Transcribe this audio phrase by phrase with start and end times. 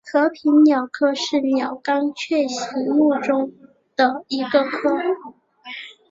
[0.11, 2.59] 和平鸟科是鸟纲雀形
[2.91, 3.53] 目中
[3.95, 4.89] 的一个科。